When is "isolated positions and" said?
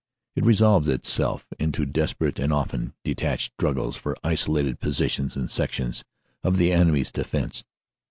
4.23-5.47